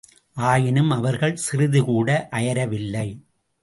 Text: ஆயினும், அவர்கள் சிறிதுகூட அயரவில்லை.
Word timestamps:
ஆயினும், 0.37 0.89
அவர்கள் 0.89 1.35
சிறிதுகூட 1.35 2.27
அயரவில்லை. 2.31 3.07